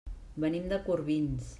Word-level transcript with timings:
Venim 0.45 0.65
de 0.73 0.81
Corbins. 0.89 1.49